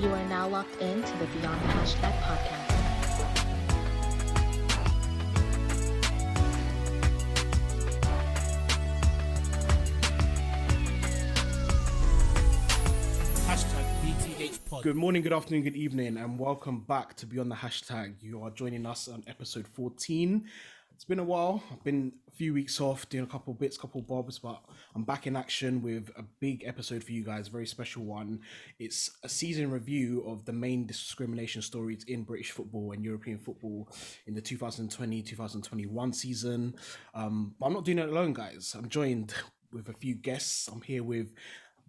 [0.00, 2.70] You are now locked in to the Beyond the Hashtag podcast.
[13.44, 14.82] Hashtag BTH Pod.
[14.84, 18.14] Good morning, good afternoon, good evening, and welcome back to Beyond the Hashtag.
[18.22, 20.46] You are joining us on episode 14.
[21.00, 21.62] It's been a while.
[21.72, 24.62] I've been a few weeks off doing a couple bits, couple bobs, but
[24.94, 28.40] I'm back in action with a big episode for you guys, very special one.
[28.78, 33.88] It's a season review of the main discrimination stories in British football and European football
[34.26, 36.74] in the 2020 2021 season.
[37.14, 38.76] Um, but I'm not doing it alone, guys.
[38.76, 39.32] I'm joined
[39.72, 40.68] with a few guests.
[40.68, 41.32] I'm here with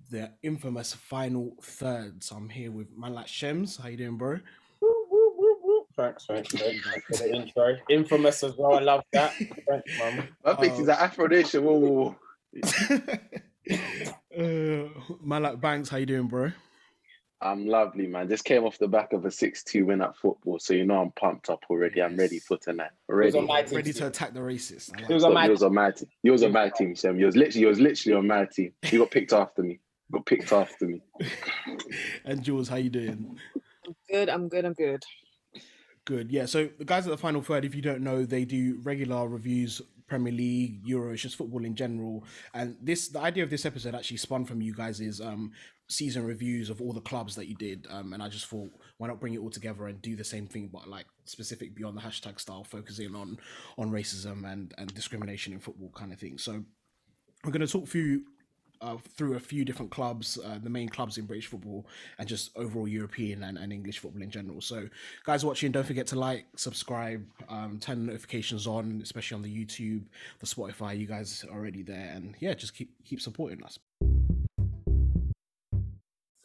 [0.09, 2.23] the infamous final third.
[2.23, 3.75] So I'm here with man like Shems.
[3.75, 4.39] How you doing, bro?
[6.01, 7.75] Thanks, thanks, thanks for the intro.
[7.89, 8.73] Infamous as well.
[8.75, 9.33] I love that.
[9.69, 10.27] Thanks, mum.
[10.43, 11.63] I think he's an Afro Nation.
[11.63, 12.17] Whoa, whoa,
[12.53, 13.11] whoa.
[14.37, 14.89] uh,
[15.23, 15.89] man like Banks.
[15.89, 16.51] How you doing, bro?
[17.39, 18.29] I'm lovely, man.
[18.29, 21.11] Just came off the back of a 6-2 win at football, so you know I'm
[21.11, 22.01] pumped up already.
[22.01, 22.91] I'm ready for tonight.
[23.09, 23.37] It Ready.
[23.37, 23.77] on my team.
[23.77, 24.91] Ready to attack the racist.
[24.95, 25.27] I like It was that.
[25.29, 26.09] on my You was on my team.
[26.23, 27.19] You was on my team, Shem.
[27.19, 28.73] You was literally, you was literally on my team.
[28.91, 29.79] You got picked after me.
[30.09, 31.01] You got picked after me.
[32.25, 33.39] and Jules, how you doing?
[33.87, 35.03] I'm Good, I'm good, I'm good.
[36.05, 36.31] Good.
[36.31, 36.45] Yeah.
[36.45, 39.81] So the guys at the final third, if you don't know, they do regular reviews,
[40.07, 42.25] Premier League, Euros, just football in general.
[42.53, 45.51] And this, the idea of this episode actually spun from you guys' is um,
[45.87, 47.85] season reviews of all the clubs that you did.
[47.89, 50.47] Um, and I just thought, why not bring it all together and do the same
[50.47, 53.37] thing, but like specific beyond the hashtag style, focusing on
[53.77, 56.37] on racism and and discrimination in football kind of thing.
[56.37, 56.63] So
[57.43, 58.23] we're going to talk through
[58.81, 61.85] uh, through a few different clubs, uh, the main clubs in British football,
[62.17, 64.61] and just overall European and, and English football in general.
[64.61, 64.87] So,
[65.25, 70.03] guys watching, don't forget to like, subscribe, um, turn notifications on, especially on the YouTube,
[70.39, 70.97] the Spotify.
[70.97, 73.79] You guys are already there, and yeah, just keep keep supporting us.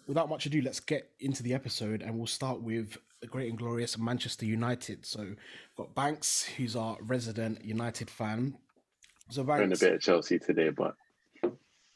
[0.07, 3.59] Without much ado, let's get into the episode, and we'll start with the great and
[3.59, 5.05] glorious Manchester United.
[5.05, 5.37] So, we've
[5.77, 8.57] got Banks, who's our resident United fan.
[9.31, 10.95] So, in a bit of Chelsea today, but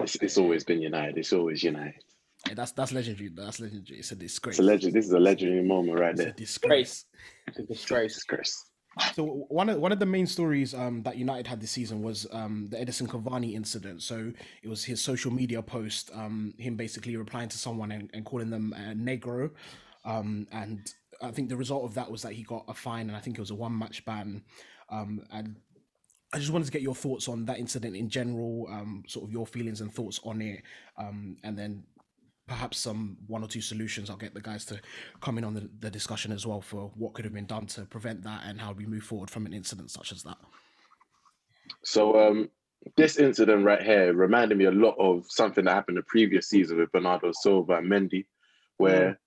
[0.02, 1.18] it's, it's always been United.
[1.18, 2.02] It's always United.
[2.48, 3.30] Yeah, that's that's legendary.
[3.34, 3.98] That's legendary.
[3.98, 4.54] It's a disgrace.
[4.54, 4.94] It's a legend.
[4.94, 6.32] This is a legendary moment right It's a there.
[6.32, 7.04] disgrace.
[7.46, 8.14] It's a disgrace.
[8.14, 8.64] Disgrace.
[9.14, 12.26] So one of one of the main stories um, that United had this season was
[12.32, 14.02] um, the Edinson Cavani incident.
[14.02, 18.24] So it was his social media post, um, him basically replying to someone and, and
[18.24, 19.50] calling them a negro,
[20.04, 23.16] um, and I think the result of that was that he got a fine, and
[23.16, 24.42] I think it was a one match ban.
[24.88, 25.56] Um, and
[26.32, 29.32] I just wanted to get your thoughts on that incident in general, um, sort of
[29.32, 30.62] your feelings and thoughts on it,
[30.96, 31.82] um, and then
[32.46, 34.10] perhaps some one or two solutions.
[34.10, 34.80] I'll get the guys to
[35.20, 37.82] come in on the, the discussion as well for what could have been done to
[37.82, 40.38] prevent that and how we move forward from an incident such as that.
[41.84, 42.50] So um,
[42.96, 46.78] this incident right here reminded me a lot of something that happened the previous season
[46.78, 48.26] with Bernardo Silva and Mendy,
[48.76, 49.18] where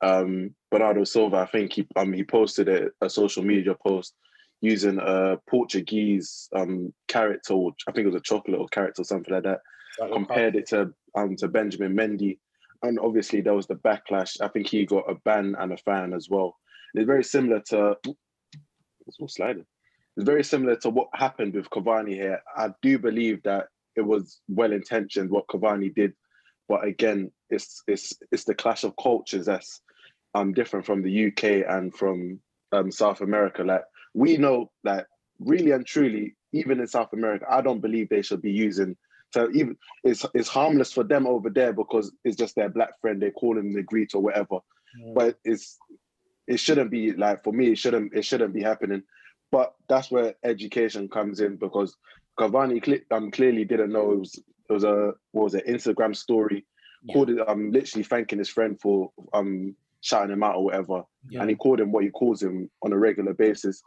[0.00, 4.14] um, Bernardo Silva, I think he um, he posted a, a social media post
[4.62, 9.04] using a Portuguese um, character, or I think it was a chocolate or carrot or
[9.04, 9.60] something like that.
[10.10, 12.38] Compared it to um, to Benjamin Mendy,
[12.82, 14.40] and obviously there was the backlash.
[14.40, 16.56] I think he got a ban and a fan as well.
[16.94, 17.96] It's very similar to.
[19.06, 19.66] It's all sliding
[20.16, 22.42] it's very similar to what happened with Cavani here.
[22.56, 26.12] I do believe that it was well intentioned what Cavani did,
[26.68, 29.80] but again, it's it's it's the clash of cultures that's
[30.34, 32.40] um different from the UK and from
[32.72, 33.62] um South America.
[33.62, 33.84] Like
[34.14, 35.06] we know that
[35.38, 38.96] really and truly, even in South America, I don't believe they should be using.
[39.32, 43.20] So even it's it's harmless for them over there because it's just their black friend.
[43.20, 44.58] They call him the greet or whatever,
[45.14, 45.78] but it's
[46.46, 47.68] it shouldn't be like for me.
[47.72, 49.02] It shouldn't it shouldn't be happening.
[49.50, 51.96] But that's where education comes in because
[52.38, 54.34] Cavani um, clearly didn't know it was
[54.68, 56.66] it was a what was it Instagram story
[57.02, 57.14] Yeah.
[57.14, 61.40] called it um literally thanking his friend for um shouting him out or whatever, Yeah.
[61.40, 63.82] and he called him what he calls him on a regular basis.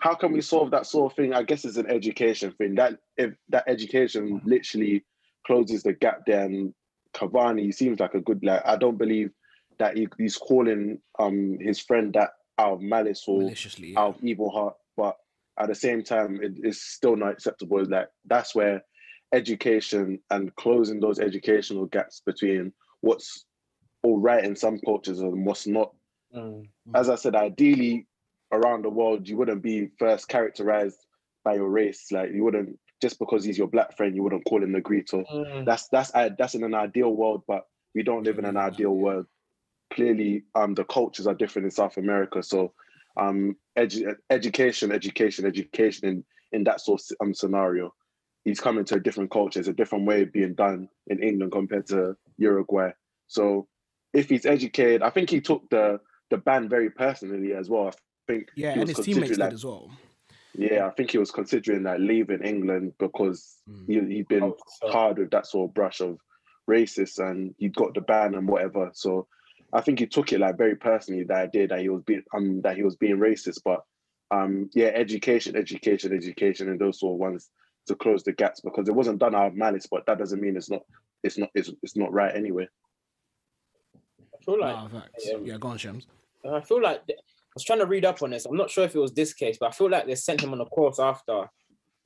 [0.00, 1.34] How can we solve that sort of thing?
[1.34, 2.74] I guess it's an education thing.
[2.76, 5.04] That if that education literally
[5.46, 6.74] closes the gap there, and
[7.14, 8.62] Cavani seems like a good like.
[8.64, 9.30] I don't believe
[9.78, 13.92] that he, he's calling um his friend that out of malice or Maliciously.
[13.92, 14.00] yeah.
[14.00, 15.16] out of evil heart, but
[15.58, 17.84] at the same time, it, it's still not acceptable.
[17.84, 18.82] Like that's where
[19.32, 23.44] education and closing those educational gaps between what's
[24.02, 25.92] all right in some cultures and what's not.
[26.34, 26.68] Mm.
[26.94, 28.06] As I said, ideally,
[28.52, 30.98] around the world, you wouldn't be first characterized
[31.44, 32.10] by your race.
[32.10, 35.24] Like you wouldn't just because he's your black friend, you wouldn't call him Negrito.
[35.32, 35.64] Mm.
[35.64, 39.26] That's that's that's in an ideal world, but we don't live in an ideal world.
[39.92, 42.42] Clearly, um, the cultures are different in South America.
[42.42, 42.72] So,
[43.16, 47.94] um, edu- education, education, education in in that sort of um, scenario.
[48.44, 49.58] He's coming to a different culture.
[49.58, 52.90] It's a different way of being done in England compared to Uruguay.
[53.26, 53.68] So,
[54.12, 57.88] if he's educated, I think he took the the ban very personally as well.
[57.88, 57.92] I
[58.28, 59.90] think Yeah, he and was his teammates considering did that- as well.
[60.54, 63.86] Yeah, I think he was considering that leaving England because Mm.
[64.08, 64.56] he, he'd been Oh,
[64.90, 66.18] hard with that sort of brush of
[66.68, 68.90] racist and he'd got the ban and whatever.
[68.92, 69.26] So
[69.72, 72.60] I think he took it like very personally the idea that he was being um
[72.62, 73.60] that he was being racist.
[73.64, 73.84] But
[74.30, 77.50] um yeah, education, education, education, and those sort of ones
[77.86, 80.56] to close the gaps because it wasn't done out of malice, but that doesn't mean
[80.56, 80.82] it's not
[81.22, 82.66] it's not it's, it's not right anyway.
[84.34, 85.30] I feel like Ah, facts.
[85.34, 86.06] um, yeah, go on, Shams.
[86.44, 87.22] I feel like th- I
[87.58, 88.46] was trying to read up on this.
[88.46, 90.52] I'm not sure if it was this case, but I feel like they sent him
[90.52, 91.50] on a course after,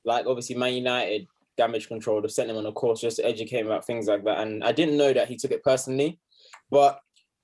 [0.03, 1.27] like obviously Man United
[1.57, 2.21] damage control.
[2.21, 4.39] They sent him on a course just to educate him about things like that.
[4.39, 6.19] And I didn't know that he took it personally,
[6.71, 6.99] but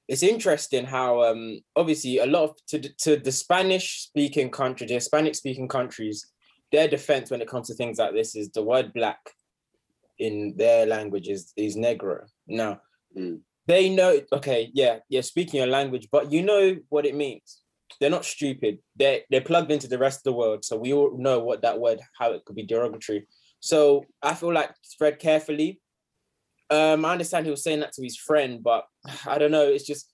[0.07, 4.87] it's interesting how um obviously a lot of to the- to the Spanish speaking country,
[4.87, 6.25] the Hispanic speaking countries,
[6.71, 9.19] their defense when it comes to things like this is the word black
[10.17, 12.25] in their language is is negro.
[12.47, 12.81] Now
[13.17, 13.41] Mm.
[13.65, 17.61] they know okay yeah yeah speaking your language but you know what it means
[17.99, 21.15] they're not stupid they're they're plugged into the rest of the world so we all
[21.17, 23.25] know what that word how it could be derogatory
[23.59, 25.79] so i feel like spread carefully
[26.69, 28.85] um i understand he was saying that to his friend but
[29.27, 30.11] i don't know it's just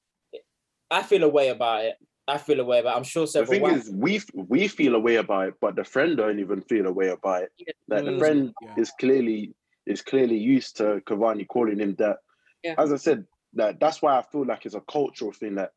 [0.92, 1.96] i feel a way about it
[2.28, 2.98] i feel a way about it.
[2.98, 5.76] i'm sure The several thing white- is, we we feel a way about it, but
[5.76, 7.50] the friend don't even feel a way about it.
[7.88, 8.20] Like the Mm.
[8.20, 8.74] friend Yeah.
[8.78, 9.54] is clearly
[9.86, 12.18] is clearly used to Cavani calling him that.
[12.64, 12.74] Yeah.
[12.80, 15.54] As I said, that that's why I feel like it's a cultural thing.
[15.56, 15.72] That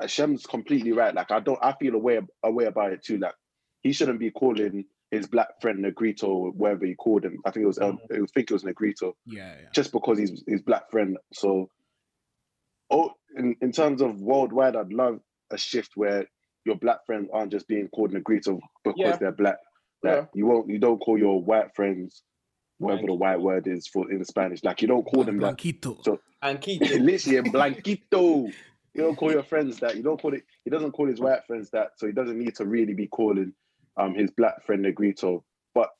[0.00, 1.14] uh, Shem's completely right.
[1.14, 3.18] Like I don't, I feel a way a way about it too.
[3.18, 3.34] Like
[3.82, 7.38] he shouldn't be calling his black friend Negrito, or whatever he called him.
[7.44, 9.68] I think it was, El- I think it was Negrito, Yeah, yeah.
[9.74, 11.18] just because he's his black friend.
[11.34, 11.68] So,
[12.90, 16.26] oh, in, in terms of worldwide, I'd love a shift where
[16.64, 19.16] your black friends aren't just being called Negrito because Yeah.
[19.16, 19.56] they're black.
[20.02, 20.24] Like Yeah.
[20.34, 22.22] you won't, you don't call your white friends
[22.78, 24.64] whatever the white word is for in Spanish.
[24.64, 25.56] Like you don't call them that.
[25.56, 25.98] Blanquito.
[26.04, 28.50] So- and keep Literally blanquito.
[28.94, 29.96] You don't call your friends that.
[29.96, 30.44] You don't call it.
[30.64, 31.92] He doesn't call his white friends that.
[31.96, 33.54] So he doesn't need to really be calling
[33.96, 35.44] um his black friend Negrito.
[35.74, 35.90] But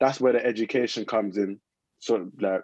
[0.00, 1.60] that's where the education comes in.
[2.00, 2.62] So like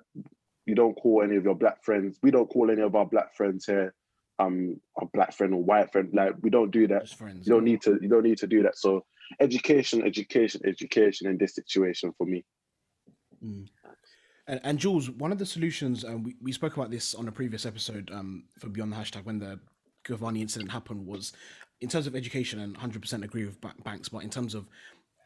[0.67, 2.19] you don't call any of your black friends.
[2.23, 3.95] We don't call any of our black friends here
[4.41, 6.11] um a black friend or white friend.
[6.13, 7.09] Like we don't do that.
[7.09, 7.47] Friends.
[7.47, 7.99] You don't need to.
[8.01, 8.77] You don't need to do that.
[8.77, 9.05] So
[9.41, 12.45] education, education, education in this situation for me.
[13.45, 13.69] Mm.
[14.47, 17.65] And, and Jules, one of the solutions, we, we spoke about this on a previous
[17.65, 19.59] episode um, for Beyond the Hashtag when the
[20.07, 21.33] Giovanni incident happened, was
[21.81, 24.69] in terms of education, and 100% agree with Ba- Banks, but in terms of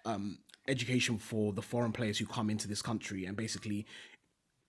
[0.05, 0.39] um,
[0.69, 3.87] education for the foreign players who come into this country and basically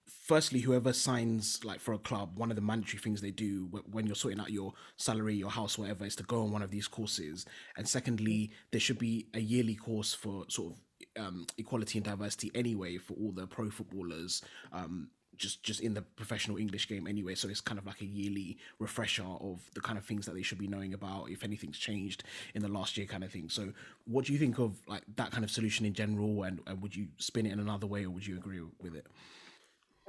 [0.07, 4.07] firstly whoever signs like for a club one of the mandatory things they do when
[4.07, 6.87] you're sorting out your salary your house whatever is to go on one of these
[6.87, 7.45] courses.
[7.77, 10.79] And secondly there should be a yearly course for sort of
[11.17, 14.41] um, equality and diversity anyway for all the pro footballers
[14.73, 18.05] um, just just in the professional english game anyway so it's kind of like a
[18.05, 21.77] yearly refresher of the kind of things that they should be knowing about if anything's
[21.77, 22.23] changed
[22.55, 23.71] in the last year kind of thing so
[24.05, 26.95] what do you think of like that kind of solution in general and, and would
[26.95, 29.07] you spin it in another way or would you agree with it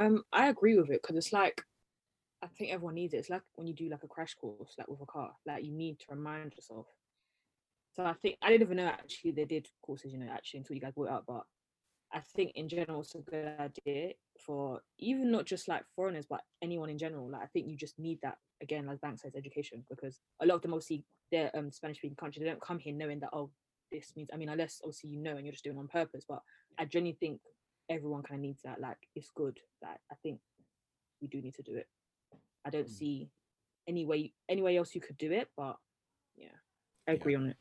[0.00, 1.62] Um, I agree with it because it's like
[2.42, 3.18] I think everyone needs it.
[3.18, 5.72] It's like when you do like a crash course, like with a car, like you
[5.72, 6.86] need to remind yourself.
[7.92, 10.74] So I think I didn't even know actually they did courses, you know, actually until
[10.76, 11.24] you guys brought it up.
[11.26, 11.42] But
[12.12, 14.12] I think in general it's a good idea
[14.44, 17.28] for even not just like foreigners, but anyone in general.
[17.30, 20.56] Like I think you just need that again, like Bank says, education because a lot
[20.56, 22.42] of them obviously they're um Spanish speaking countries.
[22.44, 23.50] They don't come here knowing that oh
[23.90, 24.28] this means.
[24.32, 26.24] I mean, unless obviously you know and you're just doing it on purpose.
[26.28, 26.42] But
[26.78, 27.40] I genuinely think
[27.88, 28.80] everyone kind of needs that.
[28.80, 29.58] Like it's good.
[29.82, 30.40] Like I think
[31.20, 31.88] we do need to do it.
[32.64, 32.90] I don't Mm.
[32.90, 33.30] see
[33.88, 35.76] any way any way else you could do it, but
[36.36, 36.48] yeah,
[37.08, 37.16] I Yeah.
[37.18, 37.56] agree on it.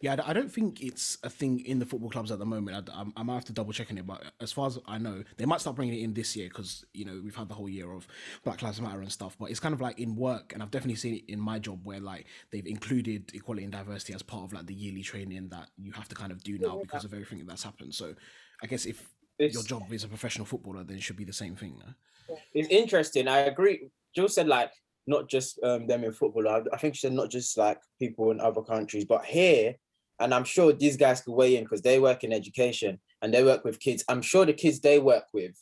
[0.00, 2.88] Yeah, I don't think it's a thing in the football clubs at the moment.
[2.92, 5.22] I'm I might have to double check on it, but as far as I know,
[5.36, 7.68] they might start bringing it in this year because you know we've had the whole
[7.68, 8.06] year of
[8.44, 9.36] Black Lives Matter and stuff.
[9.38, 11.80] But it's kind of like in work, and I've definitely seen it in my job
[11.84, 15.68] where like they've included equality and diversity as part of like the yearly training that
[15.76, 17.94] you have to kind of do now because of everything that's happened.
[17.94, 18.14] So
[18.62, 19.08] I guess if
[19.38, 21.80] your job is a professional footballer, then it should be the same thing.
[21.84, 21.92] no?
[22.54, 23.28] it's interesting.
[23.28, 23.90] I agree.
[24.14, 24.72] Jill said like
[25.06, 26.48] not just um, them in football.
[26.48, 29.74] I, I think she said not just like people in other countries, but here.
[30.20, 33.42] And I'm sure these guys could weigh in because they work in education and they
[33.42, 34.04] work with kids.
[34.08, 35.60] I'm sure the kids they work with,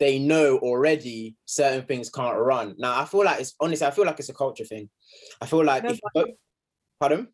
[0.00, 2.74] they know already certain things can't run.
[2.78, 4.90] Now I feel like it's honestly, I feel like it's a culture thing.
[5.40, 6.26] I feel like No,
[6.98, 7.28] pardon.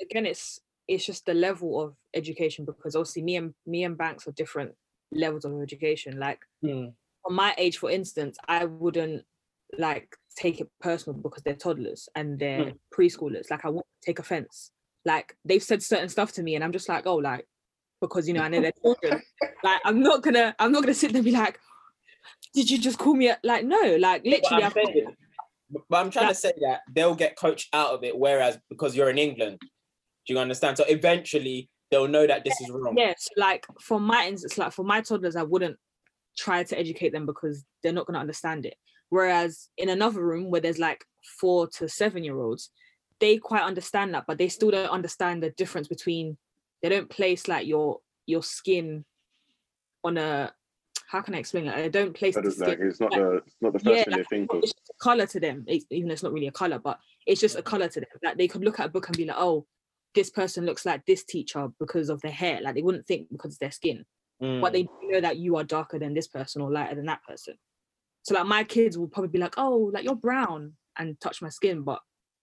[0.00, 4.28] Again, it's it's just the level of education because obviously me and me and Banks
[4.28, 4.72] are different
[5.12, 6.18] levels of education.
[6.18, 6.88] Like Hmm.
[7.24, 9.24] on my age, for instance, I wouldn't
[9.78, 12.78] like take it personal because they're toddlers and they're mm.
[12.96, 13.50] preschoolers.
[13.50, 14.70] Like I won't take offense.
[15.04, 17.46] Like they've said certain stuff to me, and I'm just like, oh, like
[18.00, 19.22] because you know I know they're children.
[19.64, 21.58] like I'm not gonna I'm not gonna sit there and be like,
[22.54, 23.28] did you just call me?
[23.28, 23.38] A-?
[23.42, 25.06] Like no, like literally, I'm saying-
[25.88, 26.32] But I'm trying Yeah.
[26.32, 30.34] to say that they'll get coached out of it, whereas because you're in England, do
[30.34, 30.76] you understand?
[30.76, 32.96] So eventually they'll know that this is wrong.
[32.96, 35.76] Yes, like for my instance, like for my toddlers, I wouldn't
[36.36, 38.76] try to educate them because they're not going to understand it.
[39.10, 41.04] Whereas in another room where there's like
[41.40, 42.70] four to seven year olds,
[43.20, 46.36] they quite understand that, but they still don't understand the difference between.
[46.82, 49.04] They don't place like your your skin
[50.04, 50.52] on a.
[51.08, 51.74] How can I explain it?
[51.74, 53.96] I don't place But the it's like it's not like- the it's not the first
[53.96, 54.62] Yeah, thing they think of.
[54.64, 57.40] it's a color to them, it's, even though it's not really a color, but it's
[57.40, 58.08] just a color to them.
[58.24, 59.66] Like they could look at a book and be like, "Oh,
[60.14, 63.52] this person looks like this teacher because of their hair." Like they wouldn't think because
[63.52, 64.04] it's their skin,
[64.42, 64.60] Mm.
[64.60, 67.56] but they know that you are darker than this person or lighter than that person.
[68.26, 71.48] So like my kids will probably be like, "Oh, like you're brown," and touch my
[71.48, 72.00] skin, but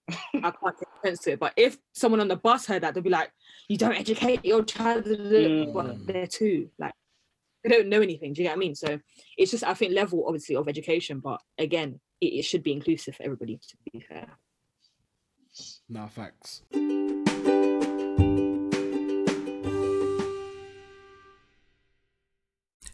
[0.09, 1.39] I can't take offense to it.
[1.41, 3.31] But if someone on the bus heard that, they'll be like,
[3.67, 5.73] "You don't educate your child," Mm.
[5.73, 6.93] but they're too like
[7.65, 8.31] they don't know anything.
[8.31, 8.75] Do you get what I mean?
[8.75, 8.97] So
[9.37, 13.17] it's just I think level obviously of education, but again, it, it should be inclusive
[13.17, 13.57] for everybody.
[13.57, 14.29] To be fair,
[15.89, 16.61] Nah, facts.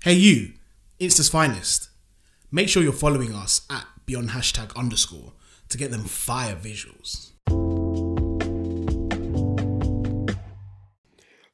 [0.03, 0.53] Hey you,
[0.97, 1.89] Insta's finest.
[2.51, 5.33] Make sure you're following us at beyond hashtag underscore
[5.69, 7.31] to get them fire visuals.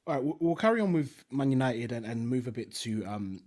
[0.08, 3.04] All right, we'll, we'll carry on with Man United and, and move a bit to
[3.06, 3.42] um,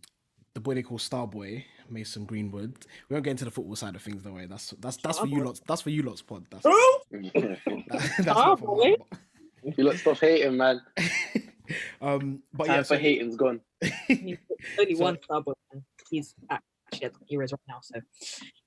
[0.55, 2.77] the boy they call Starboy, Mason Greenwood.
[3.09, 4.33] We won't get into the football side of things, though.
[4.33, 5.45] Way that's that's that's for you Starboy.
[5.47, 5.61] lots.
[5.67, 6.45] That's for you lots, pod.
[6.51, 7.31] That's, you
[7.89, 8.97] that's not for Starboy?
[9.65, 9.75] mine.
[9.79, 10.81] lot stop hating, man.
[12.01, 13.61] Um, but Time yeah, for so, hating's gone.
[14.07, 14.39] He's
[14.79, 15.55] only So- one star, but
[16.11, 16.35] he's
[16.93, 17.79] actually at the Euros right now.
[17.83, 18.01] So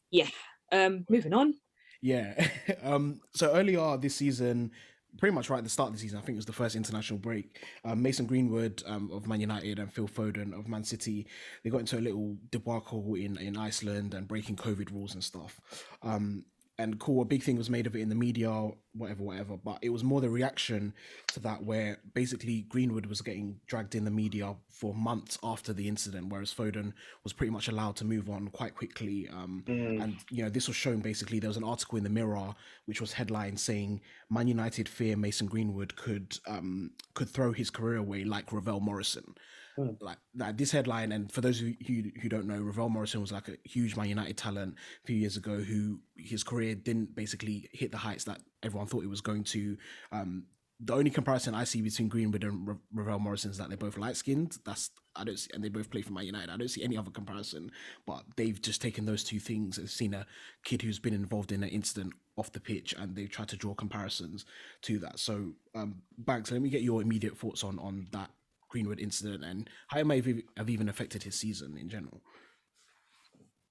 [0.10, 0.28] yeah,
[0.72, 1.54] um, moving on.
[2.01, 2.48] Yeah.
[2.84, 4.72] um, so earlier this season,
[5.18, 6.75] pretty much right at the start of the season, I think it was the first
[6.75, 7.60] international break.
[7.84, 11.28] Um, Mason Greenwood um, of Man United and Phil Foden of Man City,
[11.63, 15.60] they got into a little debacle in, in Iceland and breaking COVID rules and stuff.
[16.01, 16.46] Um,
[16.78, 19.58] and cool, a big thing was made of it in the media, whatever, whatever.
[19.58, 20.94] But it was more the reaction
[21.28, 25.88] to that, where basically Greenwood was getting dragged in the media for months after the
[25.88, 29.28] incident, whereas Foden was pretty much allowed to move on quite quickly.
[29.32, 31.40] Um, and you know, this was shown basically.
[31.40, 35.48] There was an article in the Mirror which was headlined saying Man United fear Mason
[35.48, 39.36] Greenwood could um, could throw his career away like Ravel Morrison.
[39.78, 43.22] Like that, this headline, and for those of you who, who don't know, Ravel Morrison
[43.22, 47.16] was like a huge Man United talent a few years ago who his career didn't
[47.16, 49.78] basically hit the heights that everyone thought it was going to.
[50.12, 50.46] Um,
[50.84, 53.98] the only comparison I see between Greenwood and Ra- Ravel Morrison is that they're both
[53.98, 54.58] light skinned.
[54.66, 56.50] That's I don't see, and they both play for Man United.
[56.50, 57.72] I don't see any other comparison.
[58.08, 60.25] But they've just taken those two things and seen a
[60.63, 63.74] kid who's been involved in an incident off the pitch, and they've tried to draw
[63.74, 64.46] comparisons
[64.84, 65.20] to that.
[65.20, 68.32] So, um, Banks, let me get your immediate thoughts on on that
[68.72, 72.22] Greenwood incident and how it have have even affected his season in general.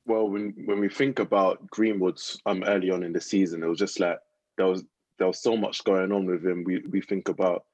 [0.07, 3.79] Well, when when we think about Greenwood's um early on in the season, it was
[3.79, 4.19] just like
[4.57, 4.85] there was
[5.19, 6.65] there was so much going on with him.
[6.65, 7.65] We we think about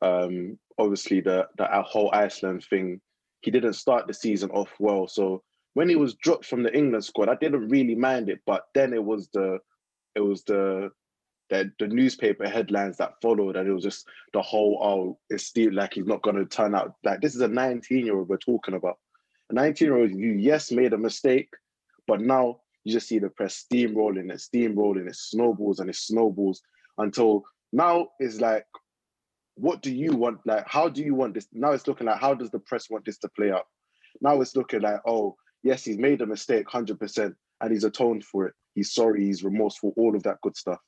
[0.00, 3.00] um obviously the the whole Iceland thing.
[3.40, 5.42] He didn't start the season off well, so
[5.74, 8.40] when he was dropped from the England squad, I didn't really mind it.
[8.46, 9.58] But then it was the
[10.14, 10.90] it was the
[11.50, 15.72] the, the newspaper headlines that followed, and it was just the whole oh, it's still
[15.74, 18.38] like he's not going to turn out like this is a 19 year old we're
[18.38, 18.98] talking about.
[19.50, 21.50] A 19 year old, you yes made a mistake,
[22.06, 26.62] but now you just see the press steamrolling it, steamrolling it, snowballs and it snowballs
[26.98, 28.66] until now is like,
[29.56, 30.38] what do you want?
[30.46, 31.48] Like, how do you want this?
[31.52, 33.64] Now it's looking like, how does the press want this to play out?
[34.20, 38.46] Now it's looking like, oh, yes, he's made a mistake 100% and he's atoned for
[38.46, 38.54] it.
[38.74, 40.78] He's sorry, he's remorseful, all of that good stuff.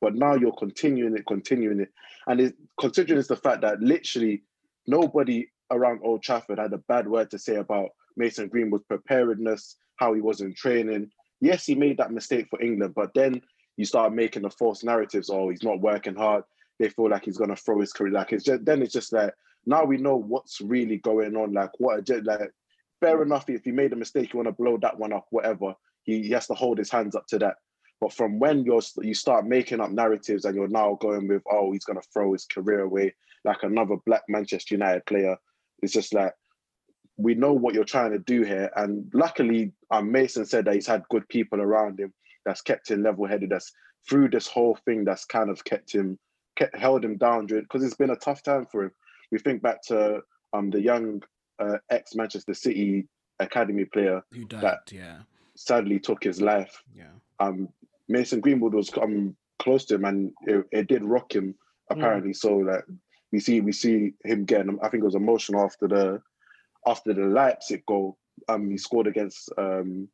[0.00, 1.88] But now you're continuing it, continuing it.
[2.26, 4.42] And it, considering it's the fact that literally
[4.86, 10.14] nobody around Old Trafford had a bad word to say about Mason Greenwood's preparedness, how
[10.14, 11.10] he was in training.
[11.40, 13.40] Yes, he made that mistake for England, but then
[13.76, 15.30] you start making the false narratives.
[15.30, 16.44] Oh, he's not working hard.
[16.78, 18.12] They feel like he's gonna throw his career.
[18.12, 19.32] Like it's just then it's just like
[19.66, 21.52] now we know what's really going on.
[21.52, 22.50] Like what like
[23.00, 25.74] fair enough if he made a mistake, you want to blow that one up, whatever.
[26.02, 27.56] He, he has to hold his hands up to that.
[28.00, 31.72] But from when you're you start making up narratives and you're now going with, oh,
[31.72, 35.36] he's gonna throw his career away like another black Manchester United player,
[35.82, 36.32] it's just like
[37.16, 38.70] we know what you're trying to do here.
[38.76, 42.12] And luckily, um, Mason said that he's had good people around him
[42.44, 43.50] that's kept him level-headed.
[43.50, 43.72] That's
[44.08, 46.18] through this whole thing that's kind of kept him
[46.56, 48.92] kept held him down because it's been a tough time for him.
[49.30, 50.22] We think back to
[50.52, 51.22] um the young
[51.58, 53.06] uh, ex Manchester City
[53.40, 54.62] academy player Who died?
[54.62, 55.18] That- yeah,
[55.54, 56.82] sadly took his life.
[56.94, 57.12] yeah.
[57.40, 57.68] Um,
[58.08, 61.54] Mason Greenwood was um close to him and it, it did rock him
[61.90, 62.32] apparently.
[62.32, 62.84] So like
[63.32, 66.22] we see we see him getting I think it was emotional after the
[66.86, 68.18] after the Leipzig goal.
[68.48, 70.08] Um, he scored against um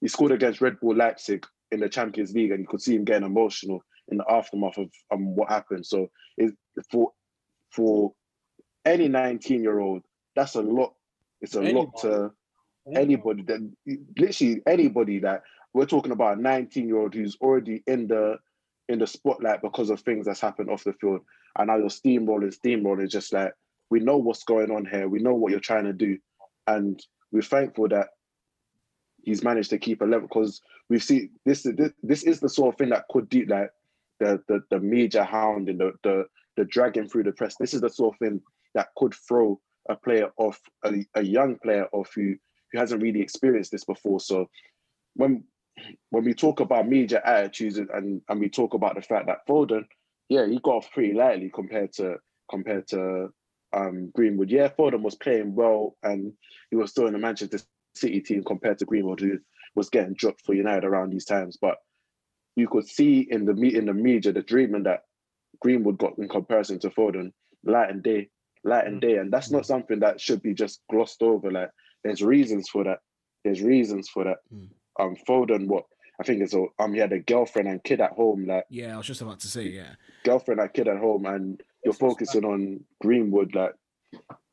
[0.00, 3.04] he scored against Red Bull Leipzig in the Champions League, and you could see him
[3.04, 5.84] getting emotional in the aftermath of um, what happened.
[5.84, 6.54] So it,
[6.90, 7.12] for
[7.70, 8.12] for
[8.84, 10.02] any 19 year old,
[10.34, 10.94] that's a lot.
[11.40, 12.32] It's a lot to
[12.94, 13.60] anybody that
[14.16, 15.42] literally anybody that
[15.74, 18.38] we're talking about a 19 year old who's already in the
[18.88, 21.20] in the spotlight because of things that's happened off the field.
[21.58, 23.52] And now you're steamrolling, steamrolling, just like
[23.90, 25.08] we know what's going on here.
[25.08, 26.18] We know what you're trying to do.
[26.66, 28.08] And we're thankful that
[29.22, 32.74] he's managed to keep a level because we've seen this, this this is the sort
[32.74, 33.70] of thing that could do like
[34.20, 37.56] the the, the media hound and the, the the dragging through the press.
[37.56, 38.40] This is the sort of thing
[38.74, 42.34] that could throw a player off, a, a young player off who
[42.72, 44.20] who hasn't really experienced this before.
[44.20, 44.48] So
[45.14, 45.44] when
[46.10, 49.84] when we talk about media attitudes and, and we talk about the fact that Foden,
[50.28, 52.16] yeah, he got off pretty lightly compared to
[52.50, 53.28] compared to
[53.72, 54.50] um, Greenwood.
[54.50, 56.32] Yeah, Foden was playing well and
[56.70, 57.60] he was still in the Manchester
[57.94, 59.38] City team compared to Greenwood, who
[59.74, 61.58] was getting dropped for United around these times.
[61.60, 61.76] But
[62.56, 65.02] you could see in the in the media the treatment that
[65.60, 67.32] Greenwood got in comparison to Foden,
[67.64, 68.28] light and day,
[68.64, 71.50] light and day, and that's not something that should be just glossed over.
[71.50, 71.70] Like
[72.04, 72.98] there's reasons for that.
[73.44, 74.38] There's reasons for that.
[74.54, 74.68] Mm.
[74.98, 75.84] Um, Foden, what
[76.20, 78.46] I think is, um, he had a girlfriend and kid at home.
[78.46, 79.94] Like Yeah, I was just about to say, yeah.
[80.24, 83.54] girlfriend and kid at home, and you're focusing on Greenwood.
[83.54, 83.74] Like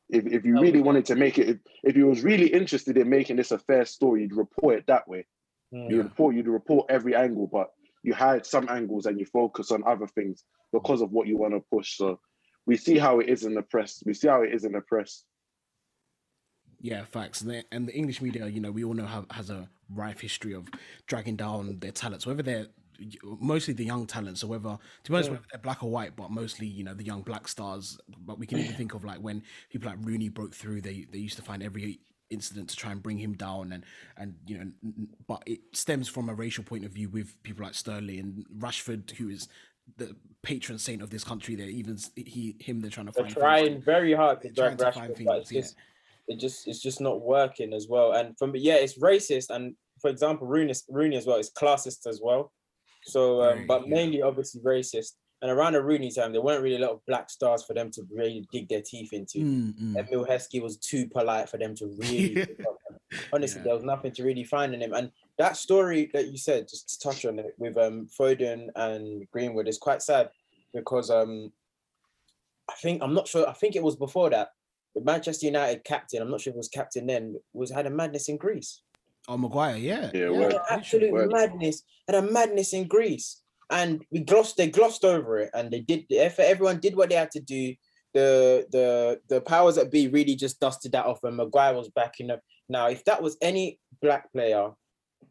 [0.10, 3.10] if if you really wanted to make it, if, if you was really interested in
[3.10, 5.26] making this a fair story, you'd report it that way.
[5.72, 7.72] You report, you'd report every angle, but
[8.02, 11.54] you hide some angles and you focus on other things because of what you want
[11.54, 11.98] to push.
[11.98, 12.20] So
[12.66, 14.02] we see how it is in the press.
[14.06, 15.24] We see how it is in the press.
[16.80, 17.42] Yeah, facts.
[17.42, 20.20] And the, and the English media, you know, we all know have, has a rife
[20.20, 20.68] history of
[21.08, 22.68] dragging down their talents, whether they're
[23.24, 26.32] mostly the young talents, or whether, to be honest, whether they're black or white, but
[26.32, 27.98] mostly, you know, the young black stars.
[28.26, 31.20] But we can even think of like when people like Rooney broke through, they, they
[31.20, 32.00] used to find every
[32.32, 33.86] incident to try and bring him down and
[34.18, 34.66] and you know
[35.28, 39.12] but it stems from a racial point of view with people like Sterling and Rashford
[39.12, 39.48] who is
[39.98, 43.36] the patron saint of this country they're even he him they're trying to They're find
[43.36, 43.86] trying things.
[43.86, 45.62] very hard to drag trying to find Rashford, things, yeah.
[45.62, 45.76] just
[46.28, 48.14] it just it's just not working as well.
[48.14, 49.50] And from yeah, it's racist.
[49.50, 52.52] And for example, Rooney, Rooney as well is classist as well.
[53.04, 55.14] So, um, but mainly obviously racist.
[55.42, 57.92] And around the Rooney time, there weren't really a lot of black stars for them
[57.92, 59.40] to really dig their teeth into.
[59.40, 59.98] Mm, mm.
[59.98, 62.48] Emile Heskey was too polite for them to really.
[63.34, 63.66] Honestly, Yeah.
[63.66, 64.94] there was nothing to really find in him.
[64.94, 69.30] And that story that you said, just to touch on it with um Foden and
[69.32, 70.30] Greenwood, is quite sad
[70.74, 71.52] because um
[72.70, 73.48] I think I'm not sure.
[73.48, 74.50] I think it was before that.
[74.96, 77.90] The Manchester United captain, I'm not sure if it was captain then, was had a
[77.92, 78.82] madness in Greece.
[79.28, 80.56] Oh Maguire yeah Yeah, Yeah, word.
[80.70, 81.32] absolute Word.
[81.32, 81.84] madness.
[82.08, 84.58] Had a madness in Greece, and we glossed.
[84.58, 86.06] They glossed over it, and they did.
[86.10, 87.74] If everyone did what they had to do,
[88.14, 92.20] the the the powers that be really just dusted that off, and Maguire was back
[92.20, 92.28] in.
[92.28, 94.70] The, now, if that was any black player,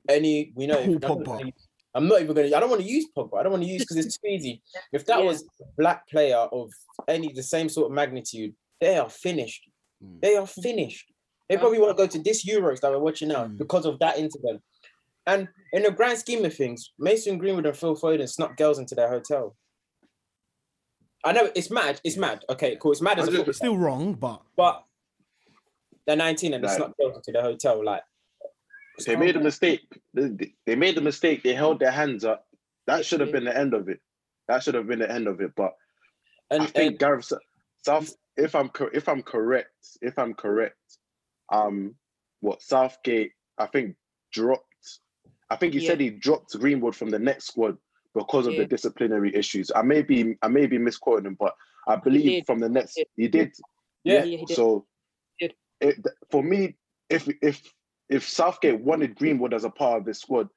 [0.08, 0.80] any we know.
[0.80, 1.52] I'm not Pogba.
[1.96, 2.48] I'm not even gonna.
[2.56, 3.38] I don't want to use Pogba.
[3.38, 4.62] I don't want to use because it's too easy.
[4.92, 5.26] If that Yeah.
[5.26, 6.70] was a black player of
[7.06, 9.70] any the same sort of magnitude, they are finished.
[10.04, 10.20] Mm.
[10.20, 11.12] They are finished.
[11.48, 13.58] They probably want to go to this Euros that we're watching now Mm.
[13.58, 14.62] because of that incident.
[15.26, 18.94] And in the grand scheme of things, Mason Greenwood and Phil Foden snuck girls into
[18.94, 19.56] their hotel.
[21.24, 22.00] I know it's mad.
[22.04, 22.44] It's mad.
[22.50, 22.92] Okay, cool.
[22.92, 24.84] It's mad as a it's still wrong but but
[26.06, 27.82] they're 19 and they Like- snuck girls into the hotel.
[27.82, 28.02] Like
[29.06, 29.80] They made a mistake.
[30.12, 31.42] They, they made the mistake.
[31.42, 32.46] They held their hands up.
[32.86, 34.00] That should have been the end of it.
[34.48, 35.52] That should have been the end of it.
[35.56, 35.72] But
[36.50, 37.32] and, I think and Gareth
[37.82, 38.14] South.
[38.36, 39.70] If I'm if I'm correct,
[40.02, 40.76] if I'm correct,
[41.54, 41.94] um,
[42.40, 43.96] what Southgate I think
[44.32, 44.64] dropped.
[45.50, 45.88] I think he Yeah.
[45.90, 47.78] said he dropped Greenwood from the next squad
[48.14, 48.60] because of Yeah.
[48.62, 49.70] the disciplinary issues.
[49.74, 51.54] I may be I may be misquoting him, but
[51.86, 53.52] I believe from the next he did.
[54.04, 54.24] Yeah.
[54.24, 54.56] Yeah, he did.
[54.56, 54.86] So
[55.80, 55.96] it,
[56.30, 56.76] for me,
[57.10, 57.72] if if
[58.08, 60.48] if Southgate wanted Greenwood as a part of this squad,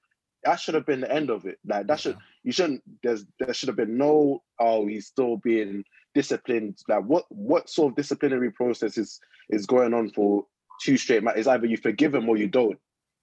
[0.43, 1.60] that should have been the end of it.
[1.65, 2.81] Like that should you shouldn't.
[3.03, 4.43] There's there should have been no.
[4.60, 5.83] Oh, he's still being
[6.13, 6.77] disciplined.
[6.88, 10.45] Like what what sort of disciplinary process is is going on for
[10.82, 11.42] two straight matches?
[11.42, 12.80] It's either you forgive him or you don't.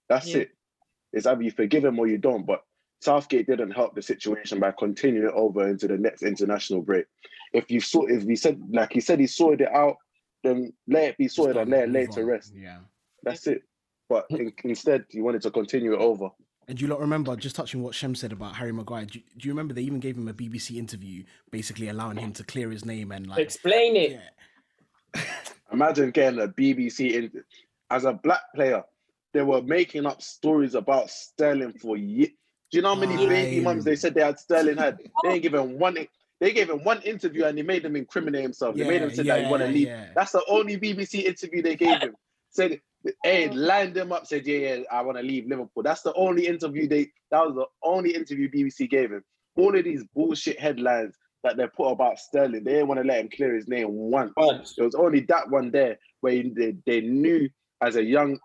[0.09, 0.39] That's Yeah.
[0.39, 0.51] it.
[1.13, 2.45] It's either you forgive him or you don't.
[2.45, 2.63] But
[3.01, 7.07] Southgate didn't help the situation by continuing it over into the next international break.
[7.53, 9.97] If you saw, if he said like he said he sorted it out,
[10.43, 12.53] then let it be sorted and let it lay move to rest.
[12.55, 12.79] yeah
[13.23, 13.63] That's it.
[14.09, 16.29] But in, instead, he wanted to continue it over.
[16.67, 19.25] And do you lot remember, just touching what Shem said about Harry Maguire, do you,
[19.37, 22.71] do you remember they even gave him a BBC interview, basically allowing him to clear
[22.71, 24.21] his name and like, explain it.
[25.15, 25.23] yeah,
[25.75, 27.45] Imagine getting a BBC in
[27.91, 28.83] as a black player.
[29.33, 32.31] They were making up stories about Sterling for years.
[32.71, 34.99] Do you know how many baby mums they said they had Sterling had?
[35.23, 35.97] They ain't given one.
[36.41, 38.77] They gave him one interview and they made him incriminate himself.
[38.77, 39.89] They made him say that he want to leave.
[39.89, 40.09] yeah.
[40.15, 42.15] That's the only BBC interview they gave him.
[42.51, 42.81] Said
[43.23, 45.83] Hey, lined them up, said, yeah, yeah, I want to leave Liverpool.
[45.83, 49.23] That's the only interview they, that was the only interview BBC gave him.
[49.57, 53.21] All of these bullshit headlines that they put about Sterling, they didn't want to let
[53.21, 54.33] him clear his name once.
[54.37, 54.75] Once.
[54.77, 57.49] It was only that one there where they, they knew
[57.83, 58.39] as a young,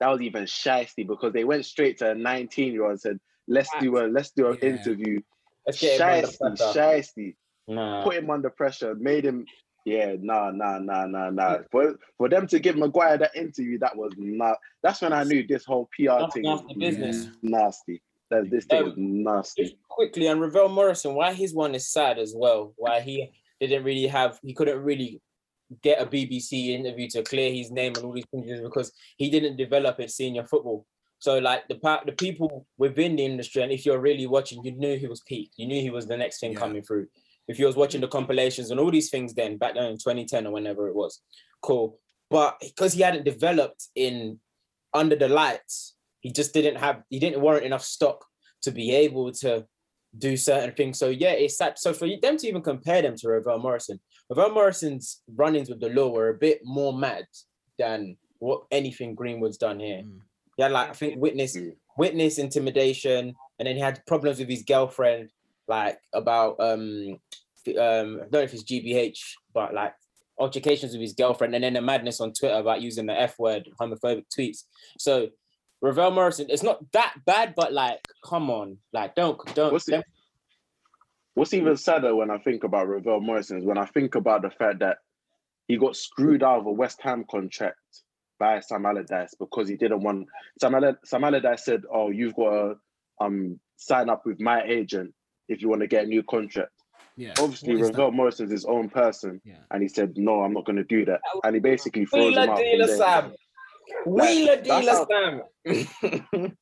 [0.00, 3.18] that was even shisty because they went straight to a 19 year old and said,
[3.48, 4.70] let's do a, let's do an Yeah.
[4.70, 5.20] interview.
[5.66, 7.34] Let's get him under Shisty, shisty
[7.68, 8.02] Nah.
[8.02, 9.44] put him under pressure, made him,
[9.84, 11.58] yeah, nah, nah, nah, nah, nah.
[11.70, 14.56] For for them to give Maguire that interview, that was not.
[14.82, 17.28] That's when I knew this whole PR That's thing nasty was business.
[17.42, 18.02] nasty.
[18.30, 19.78] That this thing Um, was nasty.
[19.88, 22.74] Quickly and Ravel Morrison, why his one is sad as well.
[22.76, 25.20] Why he didn't really have, he couldn't really
[25.82, 29.30] get a BBC interview to clear his name and all these things is because he
[29.30, 30.86] didn't develop in senior football.
[31.20, 34.96] So like the the people within the industry, and if you're really watching, you knew
[34.96, 35.50] he was peak.
[35.56, 36.58] You knew he was the next thing Yeah.
[36.60, 37.08] coming through.
[37.48, 40.46] If you was watching the compilations and all these things then back then in 2010
[40.46, 41.20] or whenever it was,
[41.62, 41.98] cool.
[42.30, 44.38] But because he hadn't developed in
[44.94, 48.24] under the lights, he just didn't have he didn't warrant enough stock
[48.62, 49.66] to be able to
[50.16, 50.98] do certain things.
[50.98, 51.78] So yeah, it's sad.
[51.78, 54.00] So for them to even compare them to Ravel Morrison,
[54.30, 57.26] Ravel Morrison's run-ins with the law were a bit more mad
[57.78, 60.02] than what anything Greenwood's done here.
[60.04, 60.20] Mm.
[60.56, 61.76] Yeah, like I think witness Mm.
[61.96, 65.30] witness intimidation, and then he had problems with his girlfriend,
[65.68, 67.18] like about um
[67.78, 69.20] um I don't know if it's GBH,
[69.52, 69.94] but like
[70.38, 73.68] altercations with his girlfriend, and then the madness on Twitter about using the F word,
[73.80, 74.64] homophobic tweets.
[74.98, 75.28] So
[75.80, 79.92] Ravel Morrison, it's not that bad, but like, come on, like don't don't What's it-
[79.92, 80.02] them-
[81.34, 84.50] What's even sadder when I think about Ravel Morrison is when I think about the
[84.50, 84.98] fact that
[85.68, 87.78] he got screwed out of a West Ham contract
[88.40, 90.26] by Sam Allardyce because he didn't want
[90.60, 92.76] Sam, Alla- Sam Allardyce said, "Oh, you've got to
[93.20, 95.14] um sign up with my agent
[95.48, 96.72] if you want to get a new contract."
[97.16, 97.34] Yeah.
[97.38, 97.98] Obviously, What is that?
[97.98, 99.58] Ravel Morrison's his own person, Yeah.
[99.70, 102.30] and he said, "No, I'm not going to do that," and he basically throws him
[102.30, 102.56] Wheeler out.
[102.58, 102.96] from Dealer there.
[102.96, 103.34] Sam.
[104.06, 106.56] Wheeler that's Dealer how- Sam.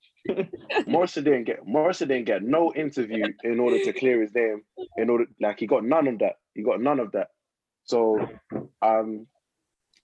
[0.87, 4.63] Morrison didn't get Morrison didn't get no interview in order to clear his name.
[4.97, 6.37] In order, like he got none of that.
[6.55, 7.29] He got none of that.
[7.85, 8.19] So,
[8.83, 9.27] um,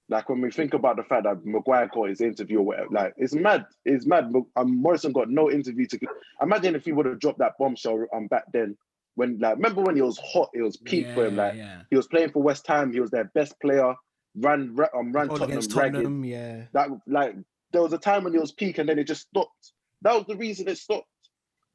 [0.09, 3.15] like when we think about the fact that Maguire got his interview, or whatever, like
[3.17, 3.67] it's mad.
[3.85, 4.33] It's mad.
[4.57, 5.99] Um, Morrison got no interview to.
[6.41, 8.77] Imagine if he would have dropped that bombshell um back then.
[9.15, 11.37] When like remember when he was hot, it was peak for him.
[11.37, 11.83] Like yeah.
[11.91, 12.93] he was playing for West Ham.
[12.93, 13.95] He was their best player.
[14.35, 16.64] Ran ra- um ran Tottenham, against ragged Tottenham, yeah.
[16.73, 17.35] that like
[17.73, 19.73] there was a time when it was peak and then it just stopped.
[20.03, 21.07] That was the reason it stopped.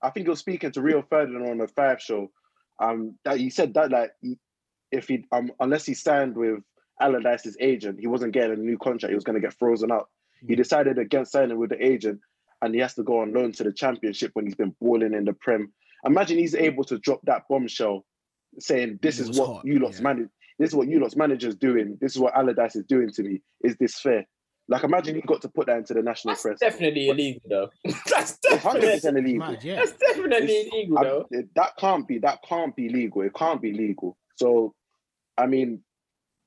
[0.02, 2.32] I think he was speaking to Rio Ferdinand on the Five Show.
[2.80, 4.12] Um, that he said that like
[4.91, 6.60] if he um unless he signed with
[7.00, 9.12] Allardyce's agent, he wasn't getting a new contract.
[9.12, 10.10] He was going to get frozen out.
[10.48, 12.20] He decided against signing with the agent,
[12.62, 15.26] and he has to go on loan to the Championship when he's been balling in
[15.26, 15.74] the Prem.
[16.06, 18.06] Imagine he's able to drop that bombshell,
[18.60, 20.04] saying, "This It is what hot, you lot's yeah.
[20.60, 21.98] This is what you lot's managers doing.
[22.02, 23.41] This is what Allardyce is doing to me.
[23.63, 24.26] Is this fair?"
[24.70, 26.60] Like, imagine he got to put that into the national That's press.
[26.60, 27.70] definitely illegal, though.
[28.10, 29.48] That's It's hundred definitely, percent illegal.
[29.48, 29.76] Mad, yeah.
[29.78, 31.28] that's definitely It's- illegal, I- though.
[31.32, 32.17] it- that can't be.
[32.20, 33.22] That can't be legal.
[33.22, 34.17] It can't be legal.
[34.36, 34.74] So,
[35.38, 35.82] I mean,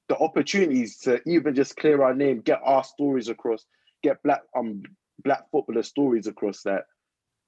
[0.08, 3.64] the opportunities to even just clear our name, get our stories across,
[4.02, 4.82] get black um
[5.24, 6.62] black footballer stories across.
[6.64, 6.84] That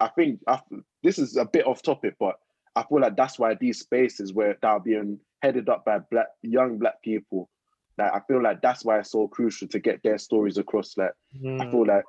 [0.01, 0.61] I think I,
[1.03, 2.37] this is a bit off topic, but
[2.75, 6.29] I feel like that's why these spaces where that are being headed up by black
[6.43, 7.51] young black people.
[7.99, 10.97] Like I feel like that's why it's so crucial to get their stories across.
[10.97, 11.13] Like
[11.61, 11.71] I Mm.
[11.71, 12.05] feel like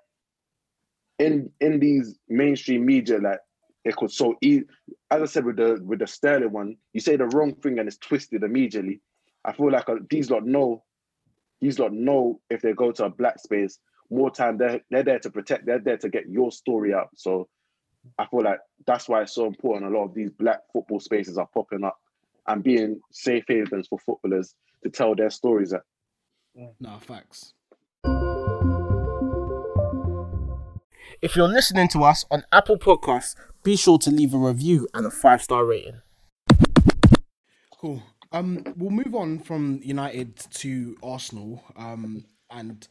[1.19, 3.39] in in these mainstream media, like
[3.84, 4.36] it could so.
[5.12, 7.88] As I said with the with the Sterling one, you say the wrong thing and
[7.88, 9.02] it's twisted immediately.
[9.45, 10.84] I feel like uh, these lot know,
[11.60, 15.19] these lot know if they go to a black space, more time they're they're there
[15.19, 15.65] to protect.
[15.65, 17.10] They're there to get your story out.
[17.15, 17.49] So
[18.17, 19.93] I feel like that's why it's so important.
[19.93, 21.97] A lot of these black football spaces are popping up
[22.47, 25.73] and being safe havens for footballers to tell their stories.
[25.73, 25.83] At.
[26.79, 27.53] No, facts.
[31.21, 35.05] If you're listening to us on Apple Podcasts, be sure to leave a review and
[35.05, 36.01] a five star rating.
[37.79, 38.03] Cool.
[38.33, 41.63] Um, we'll move on from United to Arsenal.
[41.77, 42.87] Um, and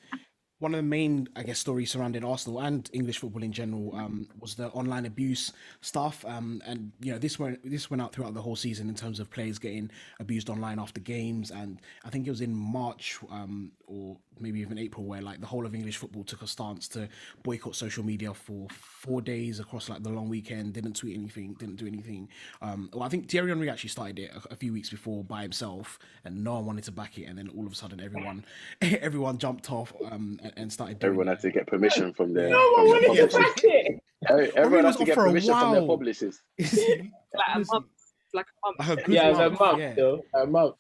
[0.62, 4.28] one of the main, I guess, stories surrounding Arsenal and English football in general um,
[4.38, 6.24] was the online abuse stuff.
[6.24, 9.18] Um, and you know, this went this went out throughout the whole season in terms
[9.18, 11.50] of players getting abused online after games.
[11.50, 15.46] And I think it was in March um, or maybe even April where like the
[15.46, 17.08] whole of English football took a stance to
[17.42, 20.74] boycott social media for four days across like the long weekend.
[20.74, 21.54] Didn't tweet anything.
[21.54, 22.28] Didn't do anything.
[22.60, 25.42] Um, well, I think Thierry Henry actually started it a, a few weeks before by
[25.42, 27.24] himself, and no one wanted to back it.
[27.24, 28.44] And then all of a sudden, everyone
[28.80, 30.98] everyone jumped off um, and, and started.
[30.98, 31.30] Doing Everyone it.
[31.32, 32.50] had to get permission from their.
[32.50, 33.54] No from one their wanted to publishers.
[33.54, 34.02] back it.
[34.28, 35.96] Every- Everyone was has to off get for a permission from their while.
[35.96, 36.42] publicists.
[37.34, 37.86] Like a month.
[38.34, 38.98] Like a month.
[39.00, 39.94] A good Yeah, it was a month, month, yeah.
[39.94, 40.22] though.
[40.34, 40.74] A month.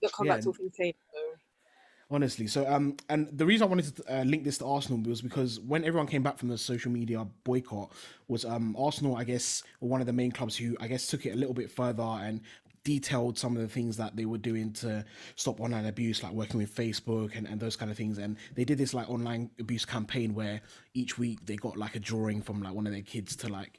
[0.00, 0.36] They'll come Yeah.
[0.36, 0.94] back talking same.
[1.12, 1.18] So
[2.10, 2.46] honestly.
[2.46, 5.60] So, um, and the reason I wanted to uh, link this to Arsenal was because
[5.60, 7.92] when everyone came back from the social media boycott,
[8.28, 11.24] was um Arsenal, I guess, were one of the main clubs who I guess took
[11.26, 12.40] it a little bit further and
[12.84, 15.04] detailed some of the things that they were doing to
[15.36, 18.18] stop online abuse, like working with Facebook and, and those kind of things.
[18.18, 20.60] And they did this like online abuse campaign where
[20.94, 23.78] each week they got like a drawing from like one of their kids to like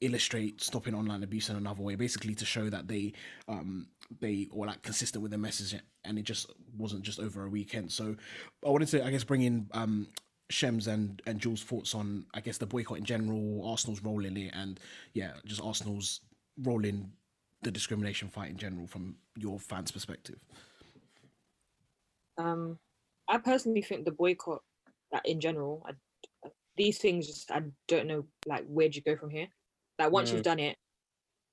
[0.00, 3.12] illustrate stopping online abuse in another way, basically to show that they
[3.48, 3.86] um
[4.20, 7.90] they were like consistent with their message and it just wasn't just over a weekend.
[7.90, 8.16] So
[8.66, 10.08] I wanted to I guess bring in um
[10.50, 14.36] Shems and and Jules' thoughts on I guess the boycott in general, Arsenal's role in
[14.36, 14.78] it, and
[15.14, 16.20] yeah, just Arsenal's
[16.62, 17.10] role in
[17.62, 20.38] the discrimination fight in general from your fans' perspective.
[22.38, 22.78] Um,
[23.28, 24.62] I personally think the boycott,
[25.12, 29.16] like in general, I, these things just I don't know like where do you go
[29.16, 29.46] from here?
[29.98, 30.34] Like once Mm.
[30.34, 30.76] you've done it,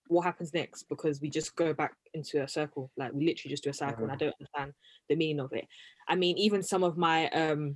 [0.08, 0.84] what happens next?
[0.90, 2.92] Because we just go back into a circle.
[2.98, 4.74] Like we literally just do a cycle, and I don't understand
[5.10, 5.68] the meaning of it.
[6.08, 7.76] I mean, even some of my um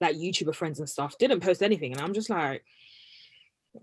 [0.00, 2.62] like YouTuber friends and stuff didn't post anything, and I'm just like,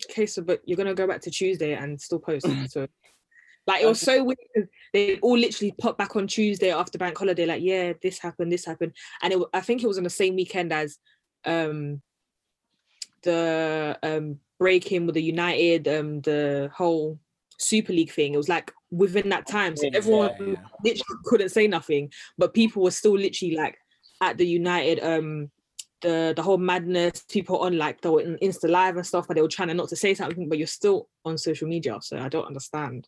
[0.10, 2.48] okay, so but you're gonna go back to Tuesday and still post.
[2.70, 2.88] so
[3.68, 4.38] like it was so weird.
[4.56, 8.52] 'cause They all literally put back on Tuesday after bank holiday, like, yeah, this happened,
[8.52, 8.94] this happened.
[9.22, 10.98] And it, I think it was on the same weekend as
[11.46, 12.02] um
[13.24, 17.20] the um break-in with the United, um, the whole
[17.58, 18.34] Super League thing.
[18.34, 19.76] It was like within that time.
[19.76, 20.56] So Yeah, everyone yeah.
[20.84, 23.78] literally couldn't say nothing, but people were still literally like
[24.22, 25.52] at the United um
[26.02, 29.36] the the whole madness people on like they were in Insta live and stuff, but
[29.36, 32.18] they were trying to not to say something, but you're still on social media, so
[32.20, 33.08] I don't understand.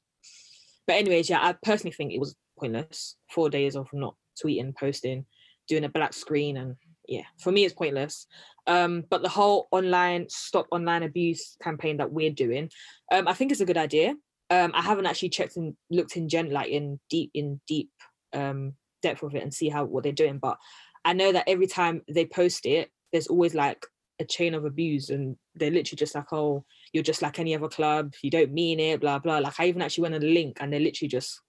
[0.87, 3.15] But anyways, yeah, I personally think it was pointless.
[3.31, 5.25] Four days of not tweeting, posting,
[5.67, 6.75] doing a black screen, and
[7.07, 8.27] yeah, for me it's pointless.
[8.67, 12.69] Um, but the whole online stop online abuse campaign that we're doing,
[13.11, 14.15] um, I think it's a good idea.
[14.49, 17.89] Um, I haven't actually checked and looked in gen like in deep in deep
[18.33, 20.57] um depth of it and see how what they're doing, but
[21.03, 23.85] I know that every time they post it, there's always like
[24.19, 26.65] a chain of abuse, and they're literally just like, oh,
[26.95, 29.39] you're just like any other club, you don't mean it, blah blah.
[29.39, 31.41] Like I even actually went on the link and they're literally just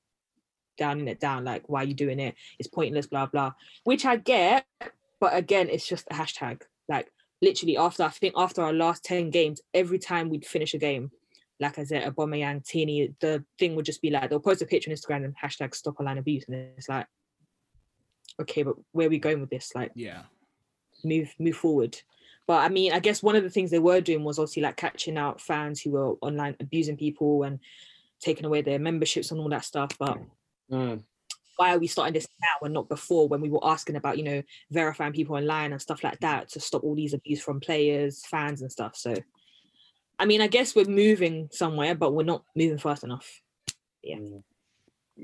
[0.76, 2.34] downing it down, like, why are you doing it?
[2.58, 3.52] It's pointless, blah blah.
[3.84, 4.66] Which I get,
[5.20, 6.62] but again, it's just a hashtag.
[6.88, 10.78] Like literally after I think after our last 10 games, every time we'd finish a
[10.78, 11.12] game,
[11.60, 14.90] like I said, Aubameyang, Tierney, the thing would just be like they'll post a picture
[14.90, 16.44] on Instagram and hashtag stop online abuse.
[16.48, 17.06] And it's like,
[18.42, 19.70] okay, but where are we going with this?
[19.76, 20.22] Like Yeah.
[21.04, 22.02] move move forward.
[22.46, 24.76] But I mean, I guess one of the things they were doing was obviously like
[24.76, 27.58] catching out fans who were online abusing people and
[28.20, 29.90] taking away their memberships and all that stuff.
[29.98, 30.18] But
[30.70, 31.04] Mm.
[31.56, 34.24] why are we starting this now and not before when we were asking about, you
[34.24, 38.24] know, verifying people online and stuff like that to stop all these abuse from players,
[38.26, 38.96] fans and stuff.
[38.96, 39.14] So
[40.18, 43.42] I mean, I guess we're moving somewhere, but we're not moving fast enough.
[44.02, 44.18] Yeah.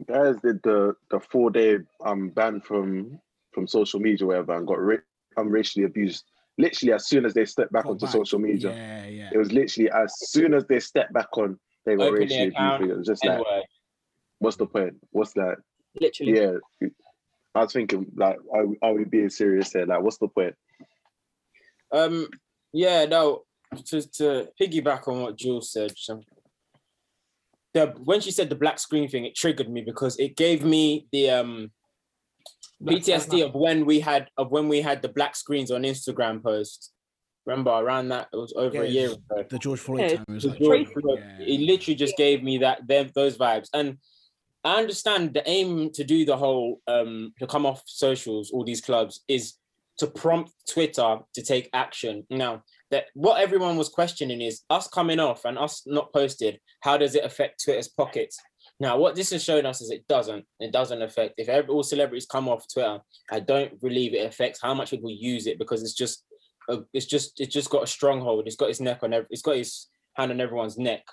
[0.07, 3.21] Guys did the the four day um ban from
[3.53, 4.97] from social media whatever and got ra-
[5.37, 6.25] um, racially abused
[6.59, 8.13] literally as soon as they stepped back Got onto back.
[8.13, 9.31] social media Yeah, yeah.
[9.33, 12.49] it was literally as soon as they stepped back on they were Open the racially
[12.49, 13.63] account, abused it was just like N-word.
[14.39, 15.57] what's the point what's that
[16.01, 16.33] Literally.
[16.41, 16.91] yeah
[17.55, 20.55] I was thinking like are, are we being serious here like what's the point
[21.93, 22.29] Um,
[22.73, 23.43] yeah, no,
[23.87, 26.23] to, to piggyback on what Jules said, some,
[27.75, 31.07] the, when she said the black screen thing, it triggered me because it gave me
[31.13, 31.71] the um
[32.83, 35.83] Black Lives PTSD of when we had of when we had the black screens on
[35.83, 36.91] Instagram posts.
[37.47, 39.45] Remember around that it was over a year ago.
[39.49, 41.47] The George Floyd Yeah, time it was like, George Floyd, yeah.
[41.47, 43.69] It literally just gave me that them those vibes.
[43.75, 43.99] And
[44.63, 48.81] I understand the aim to do the whole um to come off socials, all these
[48.81, 49.55] clubs, is
[49.99, 52.25] to prompt Twitter to take action.
[52.31, 56.97] Now that what everyone was questioning is us coming off and us not posted, how
[56.97, 58.39] does it affect Twitter's pockets?
[58.83, 60.45] Now, what this has shown us is it doesn't.
[60.59, 61.35] It doesn't affect.
[61.39, 62.99] If every, all celebrities come off Twitter,
[63.31, 66.25] I don't believe it affects how much people use it because it's just,
[66.69, 68.49] a, it's just, it's just got a stronghold.
[68.49, 71.05] It's got its neck on every, it's got its hand on everyone's neck.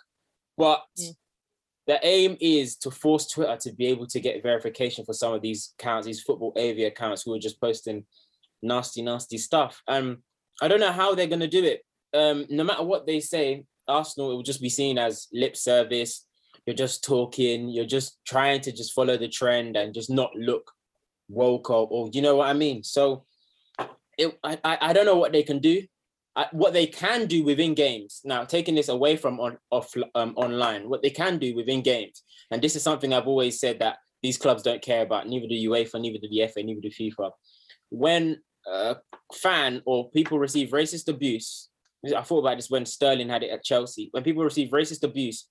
[0.57, 1.15] But Mm.
[1.85, 5.43] the aim is to force Twitter to be able to get verification for some of
[5.43, 8.03] these accounts, these football AV accounts who are just posting
[8.63, 9.79] nasty, nasty stuff.
[9.87, 10.23] Um,
[10.59, 11.81] I don't know how they're going to do it.
[12.15, 16.25] Um, no matter what they say, Arsenal it will just be seen as lip service.
[16.65, 17.69] You're just talking.
[17.69, 20.71] You're just trying to just follow the trend and just not look
[21.27, 22.83] woke or, or you know what I mean.
[22.83, 23.25] So,
[24.17, 25.83] it, I, I I don't know what they can do.
[26.35, 30.33] I, what they can do within games now, taking this away from on off um,
[30.35, 33.97] online, what they can do within games, and this is something I've always said that
[34.21, 35.27] these clubs don't care about.
[35.27, 37.31] Neither do UEFA, neither do the FA, neither do FIFA.
[37.89, 38.97] When a
[39.33, 41.69] fan or people receive racist abuse,
[42.15, 44.09] I thought about this when Sterling had it at Chelsea.
[44.11, 45.47] When people receive racist abuse,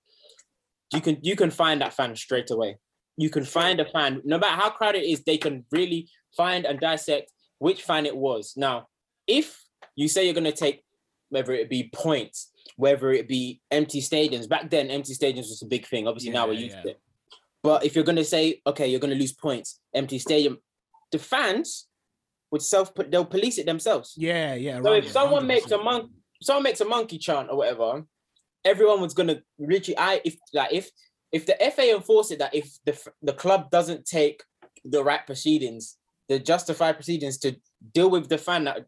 [0.93, 2.77] you can you can find that fan straight away.
[3.17, 6.65] You can find a fan, no matter how crowded it is, they can really find
[6.65, 8.53] and dissect which fan it was.
[8.55, 8.87] Now,
[9.27, 9.61] if
[9.95, 10.83] you say you're gonna take
[11.29, 15.67] whether it be points, whether it be empty stadiums, back then empty stadiums was a
[15.67, 16.07] big thing.
[16.07, 16.81] Obviously now we're used yeah.
[16.81, 16.99] to it.
[17.61, 20.57] But if you're gonna say, okay, you're gonna lose points, empty stadium,
[21.11, 21.87] the fans
[22.51, 24.13] would self put they'll police it themselves.
[24.17, 24.81] Yeah, yeah.
[24.81, 25.83] So around if it, someone makes a 100%.
[25.83, 28.03] monk, someone makes a monkey chant or whatever,
[28.65, 29.97] everyone was gonna literally.
[29.97, 30.89] I if like if
[31.31, 34.43] if the FA enforce it that if the the club doesn't take
[34.83, 37.55] the right proceedings, the justified proceedings to
[37.93, 38.85] deal with the fan that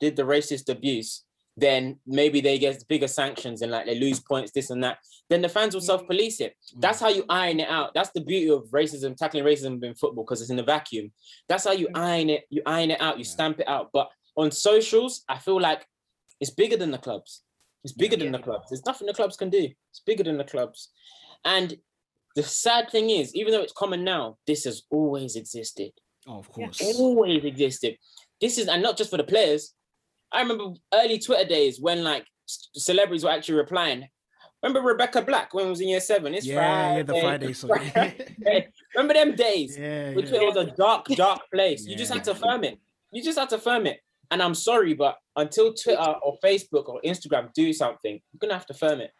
[0.00, 1.24] did the racist abuse,
[1.56, 4.98] then maybe they get bigger sanctions and like they lose points, this and that.
[5.28, 5.86] Then the fans will mm.
[5.86, 6.54] self-police it.
[6.76, 6.80] Mm.
[6.82, 7.92] That's how you iron it out.
[7.94, 11.10] That's the beauty of racism, tackling racism in football because it's in a vacuum.
[11.48, 11.98] That's how you mm.
[11.98, 12.44] iron it.
[12.50, 13.18] You iron it out.
[13.18, 13.90] You stamp it out.
[13.92, 15.86] But on socials, I feel like
[16.40, 17.42] it's bigger than the clubs.
[17.86, 18.66] It's bigger than the clubs.
[18.68, 19.68] There's nothing the clubs can do.
[19.90, 20.88] It's bigger than the clubs.
[21.44, 21.76] And
[22.34, 25.92] the sad thing is, even though it's common now, this has always existed.
[26.26, 26.82] Oh, of course.
[26.82, 27.96] Always existed.
[28.40, 29.72] This is, and not just for the players.
[30.32, 34.08] I remember early Twitter days when like c- celebrities were actually replying.
[34.64, 36.34] Remember Rebecca Black when it was in year seven?
[36.34, 37.02] It's yeah, yeah, Friday.
[37.04, 37.68] the Friday song.
[37.92, 38.68] Friday.
[38.96, 39.78] Remember them days?
[39.78, 40.40] yeah, When yeah.
[40.40, 41.86] Was a dark, dark place.
[41.86, 42.80] You just had to firm it.
[43.12, 44.00] You just had to firm it.
[44.30, 48.54] And I'm sorry, but until Twitter uh, or Facebook or Instagram do something, you're gonna
[48.54, 49.12] have to firm it.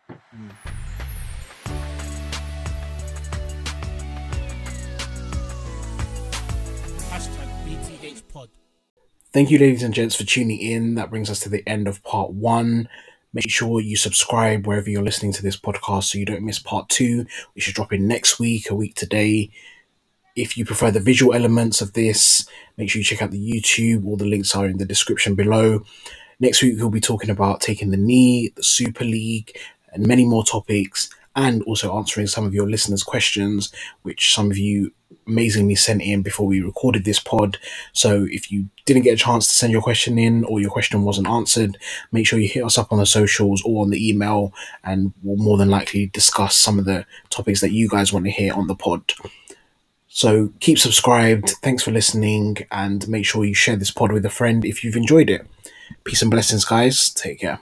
[7.09, 8.49] Hashtag BTH Pod.
[9.33, 10.97] Thank you, ladies and gents, for tuning in.
[10.97, 12.89] That brings us to the end of part one.
[13.33, 16.89] Make sure you subscribe wherever you're listening to this podcast so you don't miss part
[16.89, 19.51] two, which should drop in next week, a week today.
[20.37, 22.47] If you prefer the visual elements of this,
[22.77, 24.07] make sure you check out the YouTube.
[24.07, 25.83] All the links are in the description below.
[26.39, 29.57] Next week, we'll be talking about taking the knee, the Super League,
[29.93, 33.73] and many more topics, and also answering some of your listeners' questions,
[34.03, 34.93] which some of you
[35.27, 37.59] amazingly sent in before we recorded this pod.
[37.95, 41.03] So if you didn't get a chance to send your question in or your question
[41.03, 41.79] wasn't answered,
[42.13, 44.53] make sure you hit us up on the socials or on the email,
[44.85, 48.31] and we'll more than likely discuss some of the topics that you guys want to
[48.31, 49.15] hear on the pod.
[50.17, 51.51] So keep subscribed.
[51.63, 54.97] Thanks for listening, and make sure you share this pod with a friend if you've
[54.97, 55.47] enjoyed it.
[56.05, 57.11] Peace and blessings, guys.
[57.11, 57.61] Take care.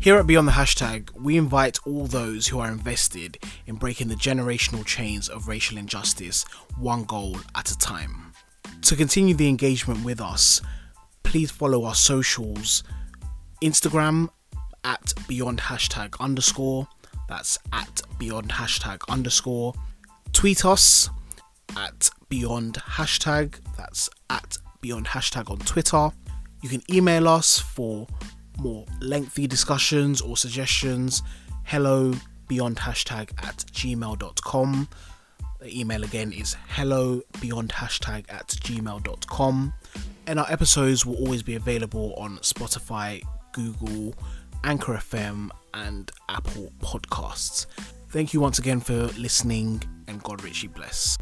[0.00, 4.16] Here at Beyond the Hashtag, we invite all those who are invested in breaking the
[4.16, 6.42] generational chains of racial injustice,
[6.76, 8.32] one goal at a time.
[8.82, 10.60] To continue the engagement with us,
[11.22, 12.82] please follow our socials
[13.62, 14.30] Instagram
[14.86, 16.88] at Beyond Hashtag underscore,
[17.28, 19.74] that's at Beyond Hashtag underscore.
[20.32, 21.10] Tweet us
[21.76, 26.10] at Beyond Hashtag, that's at Beyond Hashtag on Twitter.
[26.62, 28.06] You can email us for
[28.58, 31.22] more lengthy discussions or suggestions.
[31.64, 32.14] Hello
[32.48, 34.88] beyond hashtag at gmail.com.
[35.60, 39.72] The email again is hello beyond hashtag at gmail.com.
[40.26, 43.22] And our episodes will always be available on Spotify,
[43.52, 44.14] Google,
[44.66, 47.66] Anchor FM, and Apple Podcasts.
[48.10, 51.16] Thank you once again for listening, and God richly bless.